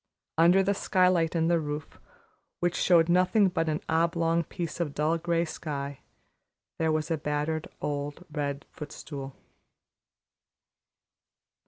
Under 0.35 0.63
the 0.63 0.73
skylight 0.73 1.35
in 1.35 1.47
the 1.47 1.59
roof, 1.59 1.99
which 2.59 2.75
showed 2.75 3.07
nothing 3.07 3.49
but 3.49 3.69
an 3.69 3.81
oblong 3.87 4.43
piece 4.43 4.79
of 4.79 4.95
dull 4.95 5.19
gray 5.19 5.45
sky, 5.45 5.99
there 6.79 6.91
was 6.91 7.11
a 7.11 7.19
battered 7.19 7.67
old 7.81 8.25
red 8.31 8.65
footstool. 8.71 9.35